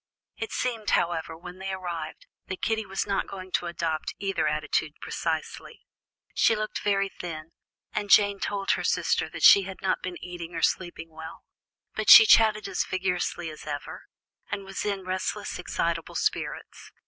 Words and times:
It 0.35 0.51
seemed, 0.51 0.89
however, 0.89 1.37
when 1.37 1.59
they 1.59 1.71
arrived, 1.71 2.25
that 2.47 2.63
Kitty 2.63 2.87
was 2.87 3.05
not 3.05 3.27
going 3.27 3.51
to 3.51 3.67
adopt 3.67 4.15
either 4.17 4.47
attitude 4.47 4.95
precisely. 4.99 5.83
She 6.33 6.55
looked 6.55 6.79
very 6.81 7.07
thin, 7.09 7.51
and 7.93 8.09
Jane 8.09 8.39
told 8.39 8.71
her 8.71 8.83
sister 8.83 9.29
that 9.29 9.43
she 9.43 9.61
had 9.65 9.79
not 9.79 10.01
been 10.01 10.17
eating 10.19 10.55
or 10.55 10.63
sleeping 10.63 11.11
well, 11.11 11.43
but 11.93 12.09
she 12.09 12.25
chatted 12.25 12.67
as 12.67 12.83
vigorously 12.83 13.51
as 13.51 13.67
ever, 13.67 14.05
and 14.49 14.65
was 14.65 14.83
in 14.85 15.05
restless, 15.05 15.59
excitable 15.59 16.15
spirits. 16.15 16.91